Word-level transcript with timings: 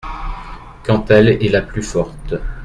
Quand 0.83 1.11
elle 1.11 1.29
est 1.43 1.49
la 1.51 1.61
plus 1.61 1.83
forte. 1.83 2.33